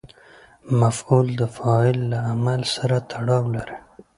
مفعول 0.81 1.27
د 1.39 1.41
فاعل 1.55 1.97
له 2.11 2.17
عمل 2.29 2.61
سره 2.75 2.97
تړاو 3.11 3.43
لري. 3.55 3.77